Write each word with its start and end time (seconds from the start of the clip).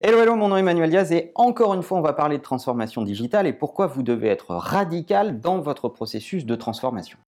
Hello, 0.00 0.20
hello, 0.20 0.36
mon 0.36 0.46
nom 0.46 0.56
est 0.56 0.60
Emmanuel 0.60 0.90
Diaz 0.90 1.10
et 1.10 1.32
encore 1.34 1.74
une 1.74 1.82
fois, 1.82 1.98
on 1.98 2.02
va 2.02 2.12
parler 2.12 2.38
de 2.38 2.42
transformation 2.44 3.02
digitale 3.02 3.48
et 3.48 3.52
pourquoi 3.52 3.88
vous 3.88 4.04
devez 4.04 4.28
être 4.28 4.54
radical 4.54 5.40
dans 5.40 5.58
votre 5.58 5.88
processus 5.88 6.46
de 6.46 6.54
transformation. 6.54 7.18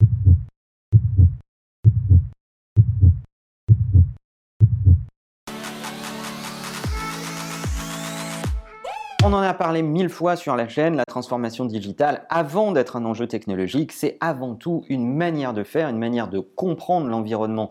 On 9.24 9.32
en 9.32 9.42
a 9.42 9.52
parlé 9.52 9.82
mille 9.82 10.08
fois 10.08 10.36
sur 10.36 10.54
la 10.54 10.68
chaîne, 10.68 10.94
la 10.94 11.04
transformation 11.04 11.64
digitale, 11.64 12.24
avant 12.30 12.70
d'être 12.70 12.94
un 12.94 13.04
enjeu 13.04 13.26
technologique, 13.26 13.90
c'est 13.90 14.16
avant 14.20 14.54
tout 14.54 14.84
une 14.88 15.12
manière 15.12 15.54
de 15.54 15.64
faire, 15.64 15.88
une 15.88 15.98
manière 15.98 16.28
de 16.28 16.38
comprendre 16.38 17.08
l'environnement 17.08 17.68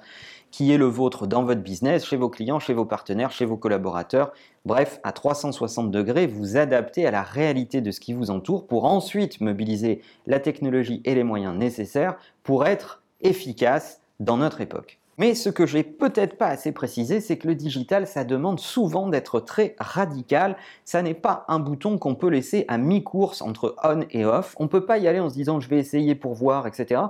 qui 0.51 0.71
est 0.71 0.77
le 0.77 0.85
vôtre 0.85 1.27
dans 1.27 1.43
votre 1.43 1.61
business, 1.61 2.05
chez 2.05 2.17
vos 2.17 2.29
clients, 2.29 2.59
chez 2.59 2.73
vos 2.73 2.85
partenaires, 2.85 3.31
chez 3.31 3.45
vos 3.45 3.57
collaborateurs. 3.57 4.31
Bref, 4.65 4.99
à 5.03 5.11
360 5.11 5.91
degrés, 5.91 6.27
vous 6.27 6.57
adaptez 6.57 7.05
à 7.05 7.11
la 7.11 7.23
réalité 7.23 7.81
de 7.81 7.91
ce 7.91 7.99
qui 7.99 8.13
vous 8.13 8.31
entoure 8.31 8.67
pour 8.67 8.85
ensuite 8.85 9.41
mobiliser 9.41 10.01
la 10.27 10.39
technologie 10.39 11.01
et 11.05 11.15
les 11.15 11.23
moyens 11.23 11.55
nécessaires 11.55 12.17
pour 12.43 12.65
être 12.65 13.01
efficace 13.21 14.01
dans 14.19 14.37
notre 14.37 14.61
époque. 14.61 14.99
Mais 15.19 15.35
ce 15.35 15.49
que 15.49 15.65
j'ai 15.65 15.83
peut-être 15.83 16.37
pas 16.37 16.47
assez 16.47 16.71
précisé, 16.71 17.19
c'est 17.19 17.37
que 17.37 17.49
le 17.49 17.53
digital, 17.53 18.07
ça 18.07 18.23
demande 18.23 18.57
souvent 18.61 19.09
d'être 19.09 19.41
très 19.41 19.75
radical. 19.77 20.55
Ça 20.85 21.01
n'est 21.01 21.13
pas 21.13 21.43
un 21.49 21.59
bouton 21.59 21.97
qu'on 21.97 22.15
peut 22.15 22.29
laisser 22.29 22.63
à 22.69 22.77
mi-course 22.77 23.41
entre 23.41 23.75
on 23.83 24.05
et 24.11 24.23
off. 24.23 24.55
On 24.59 24.69
peut 24.69 24.85
pas 24.85 24.97
y 24.97 25.09
aller 25.09 25.19
en 25.19 25.29
se 25.29 25.33
disant 25.33 25.59
je 25.59 25.67
vais 25.67 25.77
essayer 25.77 26.15
pour 26.15 26.35
voir, 26.35 26.67
etc. 26.67 27.01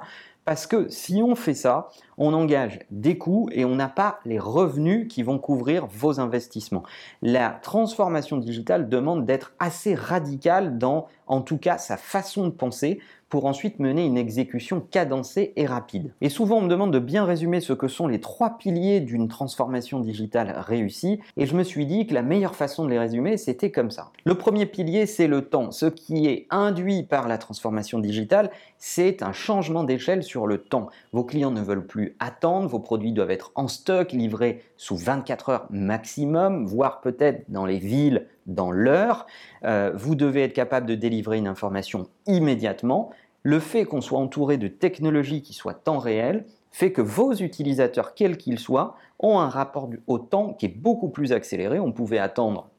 Parce 0.45 0.65
que 0.65 0.89
si 0.89 1.21
on 1.23 1.35
fait 1.35 1.53
ça, 1.53 1.89
on 2.17 2.33
engage 2.33 2.79
des 2.89 3.17
coûts 3.17 3.49
et 3.51 3.65
on 3.65 3.75
n'a 3.75 3.87
pas 3.87 4.19
les 4.25 4.39
revenus 4.39 5.07
qui 5.07 5.21
vont 5.21 5.37
couvrir 5.37 5.85
vos 5.87 6.19
investissements. 6.19 6.83
La 7.21 7.59
transformation 7.61 8.37
digitale 8.37 8.89
demande 8.89 9.25
d'être 9.25 9.53
assez 9.59 9.95
radicale 9.95 10.77
dans, 10.77 11.07
en 11.29 11.41
tout 11.41 11.57
cas, 11.57 11.77
sa 11.77 11.95
façon 11.95 12.45
de 12.45 12.51
penser 12.51 12.99
pour 13.29 13.45
ensuite 13.45 13.79
mener 13.79 14.05
une 14.05 14.17
exécution 14.17 14.81
cadencée 14.81 15.53
et 15.55 15.65
rapide. 15.65 16.11
Et 16.19 16.29
souvent, 16.29 16.57
on 16.57 16.61
me 16.61 16.67
demande 16.67 16.91
de 16.91 16.99
bien 16.99 17.25
résumer 17.25 17.61
ce 17.61 17.73
que 17.73 17.87
sont 17.87 18.07
les 18.07 18.19
trois 18.19 18.57
piliers 18.57 18.99
d'une 18.99 19.27
transformation 19.27 19.99
digitale 19.99 20.55
réussie, 20.57 21.19
et 21.37 21.45
je 21.45 21.55
me 21.55 21.63
suis 21.63 21.85
dit 21.85 22.07
que 22.07 22.15
la 22.15 22.23
meilleure 22.23 22.55
façon 22.55 22.83
de 22.83 22.89
les 22.89 22.99
résumer, 22.99 23.37
c'était 23.37 23.71
comme 23.71 23.91
ça. 23.91 24.11
Le 24.25 24.35
premier 24.35 24.65
pilier, 24.65 25.05
c'est 25.05 25.27
le 25.27 25.43
temps. 25.43 25.71
Ce 25.71 25.85
qui 25.85 26.27
est 26.27 26.47
induit 26.49 27.03
par 27.03 27.27
la 27.27 27.37
transformation 27.37 27.99
digitale, 27.99 28.49
c'est 28.77 29.21
un 29.21 29.33
changement 29.33 29.83
d'échelle 29.83 30.23
sur 30.23 30.47
le 30.47 30.57
temps. 30.57 30.87
Vos 31.13 31.23
clients 31.23 31.51
ne 31.51 31.61
veulent 31.61 31.85
plus 31.85 32.15
attendre, 32.19 32.67
vos 32.67 32.79
produits 32.79 33.11
doivent 33.11 33.31
être 33.31 33.51
en 33.53 33.67
stock, 33.67 34.11
livrés 34.11 34.63
sous 34.77 34.97
24 34.97 35.49
heures 35.49 35.67
maximum, 35.69 36.65
voire 36.65 37.01
peut-être 37.01 37.43
dans 37.49 37.65
les 37.65 37.77
villes 37.77 38.25
dans 38.49 38.71
l'heure. 38.71 39.25
Euh, 39.63 39.91
vous 39.95 40.15
devez 40.15 40.43
être 40.43 40.53
capable 40.53 40.85
de 40.85 40.95
délivrer 40.95 41.37
une 41.37 41.47
information 41.47 42.07
immédiatement. 42.27 43.11
Le 43.43 43.59
fait 43.59 43.85
qu'on 43.85 44.01
soit 44.01 44.19
entouré 44.19 44.57
de 44.57 44.67
technologies 44.67 45.41
qui 45.41 45.53
soient 45.53 45.73
temps 45.73 45.99
réel 45.99 46.45
fait 46.71 46.91
que 46.91 47.01
vos 47.01 47.33
utilisateurs, 47.33 48.13
quels 48.13 48.37
qu'ils 48.37 48.59
soient, 48.59 48.95
ont 49.19 49.39
un 49.39 49.49
rapport 49.49 49.89
au 50.07 50.19
temps 50.19 50.53
qui 50.53 50.65
est 50.65 50.77
beaucoup 50.77 51.09
plus 51.09 51.31
accéléré. 51.31 51.79
On 51.79 51.91
pouvait 51.91 52.19
attendre 52.19 52.69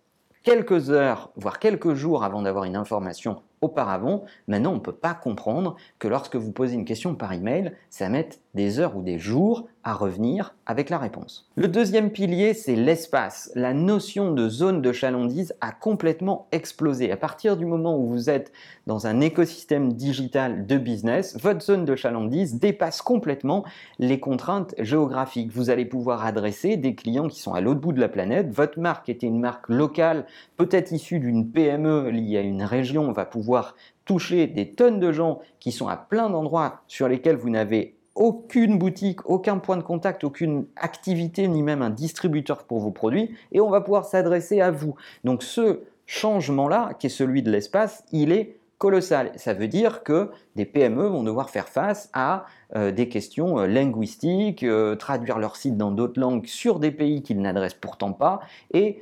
quelques 0.43 0.91
heures, 0.91 1.31
voire 1.37 1.59
quelques 1.59 1.95
jours 1.95 2.25
avant 2.25 2.43
d'avoir 2.43 2.65
une 2.65 2.77
information 2.77 3.43
auparavant. 3.61 4.25
Maintenant, 4.49 4.73
on 4.73 4.77
ne 4.77 4.81
peut 4.81 4.93
pas 4.93 5.15
comprendre 5.15 5.77
que 5.99 6.09
lorsque 6.09 6.37
vous 6.37 6.53
posez 6.53 6.75
une 6.75 6.85
question 6.85 7.15
par 7.15 7.33
email, 7.33 7.73
ça 7.91 8.09
mette 8.09 8.41
des 8.55 8.79
heures 8.79 8.97
ou 8.97 9.03
des 9.03 9.19
jours 9.19 9.69
à 9.85 9.95
revenir 9.95 10.55
avec 10.67 10.91
la 10.91 10.99
réponse. 10.99 11.49
Le 11.57 11.69
deuxième 11.69 12.11
pilier, 12.11 12.55
c'est 12.55 12.77
l'espace. 12.77 13.51
La 13.55 13.73
notion 13.73 14.33
de 14.33 14.49
zone 14.49 14.83
de 14.83 14.93
chalandise 14.93 15.55
a 15.61 15.73
complètement 15.73 16.49
explosé. 16.53 17.11
À 17.11 17.17
partir 17.17 17.57
du 17.57 17.67
moment 17.67 17.99
où 17.99 18.07
vous 18.07 18.31
êtes 18.31 18.53
dans 18.87 19.07
un 19.07 19.21
écosystème 19.21 19.93
digital 19.93 20.67
de 20.67 20.77
business, 20.77 21.37
votre 21.41 21.63
zone 21.63 21.85
de 21.85 21.97
chalandise 21.97 22.59
dépasse 22.59 23.03
complètement 23.03 23.65
les 23.99 24.21
contraintes 24.21 24.75
géographiques. 24.79 25.53
Vous 25.53 25.71
allez 25.71 25.85
pouvoir 25.85 26.25
adresser 26.27 26.77
des 26.77 26.95
clients 26.95 27.29
qui 27.29 27.41
sont 27.41 27.55
à 27.55 27.61
l'autre 27.61 27.81
bout 27.81 27.93
de 27.93 28.01
la 28.01 28.09
planète. 28.09 28.51
Votre 28.51 28.79
marque 28.79 29.09
était 29.09 29.27
une 29.27 29.41
marque 29.41 29.69
locale, 29.69 30.27
peut-être 30.57 30.93
issue 30.93 31.21
d'une 31.21 31.51
PME 31.51 32.11
liée 32.11 32.39
à 32.39 32.43
une 32.43 32.63
région, 32.63 33.09
on 33.09 33.13
va 33.13 33.25
pouvoir 33.25 33.75
toucher 34.05 34.47
des 34.47 34.73
tonnes 34.73 34.99
de 34.99 35.13
gens 35.13 35.41
qui 35.61 35.73
sont 35.73 35.89
à 35.89 35.97
plein 35.97 36.31
d'endroits 36.31 36.83
sur 36.89 37.09
lesquels 37.09 37.37
vous 37.37 37.51
n'avez 37.51 37.97
aucune 38.15 38.79
boutique, 38.79 39.29
aucun 39.29 39.59
point 39.59 39.77
de 39.77 39.83
contact, 39.83 40.25
aucune 40.25 40.67
activité, 40.77 41.49
ni 41.49 41.63
même 41.63 41.83
un 41.83 41.91
distributeur 41.91 42.65
pour 42.65 42.81
vos 42.81 42.91
produits, 42.91 43.35
et 43.53 43.61
on 43.61 43.71
va 43.71 43.81
pouvoir 43.81 44.05
s'adresser 44.05 44.61
à 44.61 44.71
vous. 44.71 44.95
Donc 45.25 45.43
ce 45.43 45.81
changement-là, 46.07 46.95
qui 46.99 47.07
est 47.07 47.11
celui 47.11 47.43
de 47.43 47.51
l'espace, 47.51 48.05
il 48.13 48.33
est 48.33 48.57
colossal. 48.81 49.31
Ça 49.37 49.53
veut 49.53 49.69
dire 49.69 50.03
que 50.03 50.31
des 50.57 50.65
PME 50.65 51.07
vont 51.07 51.23
devoir 51.23 51.51
faire 51.51 51.69
face 51.69 52.09
à 52.15 52.47
euh, 52.75 52.91
des 52.91 53.09
questions 53.09 53.59
euh, 53.61 53.67
linguistiques, 53.67 54.63
euh, 54.63 54.97
traduire 54.97 55.39
leur 55.39 55.57
site 55.57 55.77
dans 55.77 55.91
d'autres 55.91 56.19
langues 56.19 56.47
sur 56.47 56.81
des 56.81 56.91
pays 56.91 57.23
qu'ils 57.23 57.41
n'adressent 57.41 57.75
pourtant 57.75 58.13
pas, 58.13 58.41
et 58.73 59.01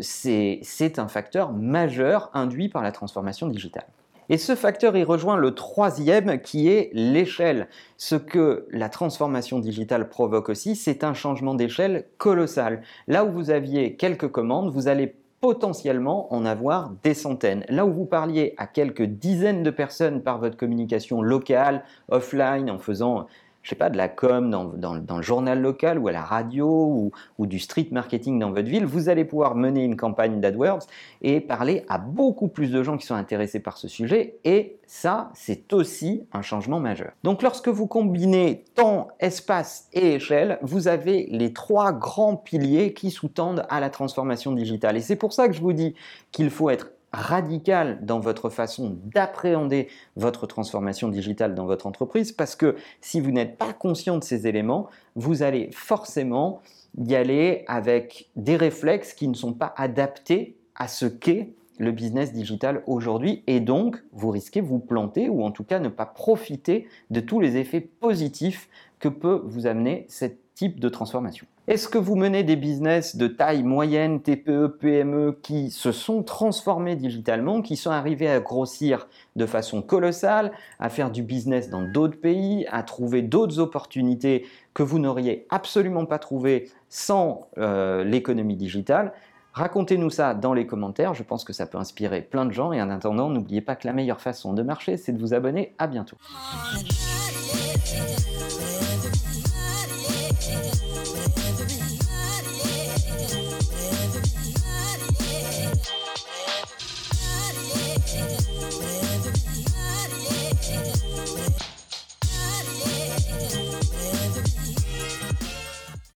c'est 0.00 0.98
un 0.98 1.08
facteur 1.08 1.52
majeur 1.52 2.30
induit 2.34 2.68
par 2.68 2.82
la 2.84 2.92
transformation 2.92 3.48
digitale. 3.48 3.86
Et 4.30 4.36
ce 4.36 4.54
facteur 4.54 4.96
y 4.96 5.04
rejoint 5.04 5.36
le 5.36 5.54
troisième 5.54 6.40
qui 6.40 6.68
est 6.68 6.90
l'échelle. 6.92 7.68
Ce 7.96 8.14
que 8.14 8.66
la 8.70 8.88
transformation 8.88 9.58
digitale 9.58 10.08
provoque 10.08 10.50
aussi, 10.50 10.76
c'est 10.76 11.02
un 11.02 11.14
changement 11.14 11.54
d'échelle 11.54 12.04
colossal. 12.18 12.82
Là 13.06 13.24
où 13.24 13.32
vous 13.32 13.50
aviez 13.50 13.96
quelques 13.96 14.28
commandes, 14.28 14.70
vous 14.70 14.88
allez 14.88 15.14
potentiellement 15.40 16.32
en 16.34 16.44
avoir 16.44 16.90
des 17.02 17.14
centaines. 17.14 17.64
Là 17.68 17.86
où 17.86 17.92
vous 17.92 18.04
parliez 18.04 18.54
à 18.56 18.66
quelques 18.66 19.04
dizaines 19.04 19.62
de 19.62 19.70
personnes 19.70 20.22
par 20.22 20.38
votre 20.38 20.56
communication 20.56 21.22
locale, 21.22 21.84
offline, 22.10 22.70
en 22.70 22.78
faisant 22.78 23.26
je 23.68 23.74
sais 23.74 23.76
pas, 23.76 23.90
de 23.90 23.98
la 23.98 24.08
com 24.08 24.50
dans, 24.50 24.94
le 24.94 25.22
journal 25.22 25.60
local 25.60 25.98
ou 25.98 26.08
à 26.08 26.12
la 26.12 26.22
radio 26.22 27.10
ou, 27.36 27.46
du 27.46 27.58
street 27.58 27.88
marketing 27.90 28.38
dans 28.38 28.50
votre 28.50 28.66
ville, 28.66 28.86
vous 28.86 29.10
allez 29.10 29.26
pouvoir 29.26 29.56
mener 29.56 29.84
une 29.84 29.94
campagne 29.94 30.40
d'AdWords 30.40 30.86
et 31.20 31.42
parler 31.42 31.84
à 31.90 31.98
beaucoup 31.98 32.48
plus 32.48 32.70
de 32.72 32.82
gens 32.82 32.96
qui 32.96 33.04
sont 33.04 33.14
intéressés 33.14 33.60
par 33.60 33.76
ce 33.76 33.86
sujet. 33.86 34.38
Et 34.44 34.78
ça, 34.86 35.30
c'est 35.34 35.74
aussi 35.74 36.24
un 36.32 36.40
changement 36.40 36.80
majeur. 36.80 37.12
Donc 37.24 37.42
lorsque 37.42 37.68
vous 37.68 37.86
combinez 37.86 38.64
temps, 38.74 39.08
espace 39.20 39.88
et 39.92 40.14
échelle, 40.14 40.58
vous 40.62 40.88
avez 40.88 41.26
les 41.30 41.52
trois 41.52 41.92
grands 41.92 42.36
piliers 42.36 42.94
qui 42.94 43.10
sous-tendent 43.10 43.66
à 43.68 43.80
la 43.80 43.90
transformation 43.90 44.52
digitale. 44.52 44.96
Et 44.96 45.02
c'est 45.02 45.16
pour 45.16 45.34
ça 45.34 45.46
que 45.46 45.52
je 45.52 45.60
vous 45.60 45.74
dis 45.74 45.94
qu'il 46.32 46.48
faut 46.48 46.70
être 46.70 46.88
radical 47.12 48.04
dans 48.04 48.20
votre 48.20 48.50
façon 48.50 48.98
d'appréhender 49.04 49.88
votre 50.16 50.46
transformation 50.46 51.08
digitale 51.08 51.54
dans 51.54 51.66
votre 51.66 51.86
entreprise 51.86 52.32
parce 52.32 52.56
que 52.56 52.76
si 53.00 53.20
vous 53.20 53.30
n'êtes 53.30 53.56
pas 53.56 53.72
conscient 53.72 54.18
de 54.18 54.24
ces 54.24 54.46
éléments, 54.46 54.88
vous 55.16 55.42
allez 55.42 55.70
forcément 55.72 56.60
y 56.98 57.14
aller 57.14 57.64
avec 57.66 58.30
des 58.36 58.56
réflexes 58.56 59.14
qui 59.14 59.28
ne 59.28 59.34
sont 59.34 59.52
pas 59.52 59.72
adaptés 59.76 60.56
à 60.74 60.88
ce 60.88 61.06
qu'est 61.06 61.52
le 61.78 61.92
business 61.92 62.32
digital 62.32 62.82
aujourd'hui. 62.86 63.42
Et 63.46 63.60
donc 63.60 64.02
vous 64.12 64.30
risquez 64.30 64.60
vous 64.60 64.78
planter 64.78 65.28
ou 65.28 65.44
en 65.44 65.50
tout 65.50 65.64
cas 65.64 65.78
ne 65.78 65.88
pas 65.88 66.06
profiter 66.06 66.88
de 67.10 67.20
tous 67.20 67.40
les 67.40 67.56
effets 67.56 67.80
positifs 67.80 68.68
que 68.98 69.08
peut 69.08 69.42
vous 69.44 69.66
amener 69.66 70.04
cette 70.08 70.40
de 70.66 70.88
transformation. 70.88 71.46
Est-ce 71.68 71.88
que 71.88 71.98
vous 71.98 72.16
menez 72.16 72.42
des 72.42 72.56
business 72.56 73.16
de 73.16 73.28
taille 73.28 73.62
moyenne, 73.62 74.20
TPE, 74.20 74.78
PME, 74.80 75.38
qui 75.42 75.70
se 75.70 75.92
sont 75.92 76.22
transformés 76.22 76.96
digitalement, 76.96 77.62
qui 77.62 77.76
sont 77.76 77.90
arrivés 77.90 78.28
à 78.28 78.40
grossir 78.40 79.06
de 79.36 79.46
façon 79.46 79.82
colossale, 79.82 80.50
à 80.80 80.88
faire 80.88 81.10
du 81.10 81.22
business 81.22 81.70
dans 81.70 81.82
d'autres 81.82 82.20
pays, 82.20 82.66
à 82.70 82.82
trouver 82.82 83.22
d'autres 83.22 83.60
opportunités 83.60 84.46
que 84.74 84.82
vous 84.82 84.98
n'auriez 84.98 85.46
absolument 85.50 86.06
pas 86.06 86.18
trouvées 86.18 86.70
sans 86.88 87.48
euh, 87.58 88.02
l'économie 88.02 88.56
digitale? 88.56 89.12
Racontez-nous 89.52 90.10
ça 90.10 90.34
dans 90.34 90.54
les 90.54 90.66
commentaires, 90.66 91.14
je 91.14 91.22
pense 91.22 91.44
que 91.44 91.52
ça 91.52 91.66
peut 91.66 91.78
inspirer 91.78 92.22
plein 92.22 92.46
de 92.46 92.52
gens 92.52 92.72
et 92.72 92.82
en 92.82 92.90
attendant, 92.90 93.28
n'oubliez 93.28 93.60
pas 93.60 93.76
que 93.76 93.86
la 93.86 93.92
meilleure 93.92 94.20
façon 94.20 94.52
de 94.54 94.62
marcher, 94.62 94.96
c'est 94.96 95.12
de 95.12 95.18
vous 95.18 95.34
abonner. 95.34 95.74
À 95.78 95.86
bientôt. 95.86 96.16